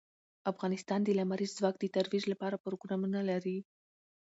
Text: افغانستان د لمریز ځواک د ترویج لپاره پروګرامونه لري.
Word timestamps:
افغانستان 0.51 0.99
د 1.03 1.09
لمریز 1.19 1.51
ځواک 1.59 1.75
د 1.79 1.85
ترویج 1.95 2.23
لپاره 2.31 2.61
پروګرامونه 2.65 3.19
لري. 3.29 3.57